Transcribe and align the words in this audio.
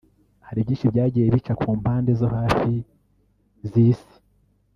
Hari 0.47 0.59
byinshi 0.65 0.91
byagiye 0.93 1.25
bica 1.33 1.53
ku 1.59 1.67
mpande 1.79 2.11
zo 2.19 2.27
hafi 2.35 2.73
z'isi 3.69 4.15